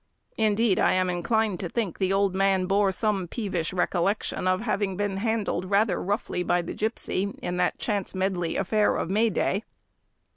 Indeed 0.37 0.79
I 0.79 0.93
am 0.93 1.11
inclined 1.11 1.59
to 1.59 1.69
think 1.69 1.99
the 1.99 2.11
old 2.11 2.33
man 2.33 2.65
bore 2.65 2.91
some 2.91 3.27
peevish 3.27 3.71
recollection 3.71 4.47
of 4.47 4.61
having 4.61 4.97
been 4.97 5.17
handled 5.17 5.65
rather 5.69 6.01
roughly 6.01 6.41
by 6.41 6.63
the 6.63 6.73
gipsy 6.73 7.31
in 7.39 7.57
the 7.57 7.71
chance 7.77 8.15
medley 8.15 8.55
affair 8.55 8.95
of 8.95 9.11
May 9.11 9.29
day. 9.29 9.63